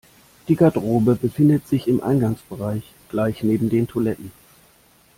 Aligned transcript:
Die 0.47 0.55
Garderobe 0.55 1.13
befindet 1.13 1.67
sich 1.67 1.87
im 1.87 2.01
Eingangsbereich, 2.01 2.81
gleich 3.11 3.43
neben 3.43 3.69
den 3.69 3.87
Toiletten. 3.87 4.31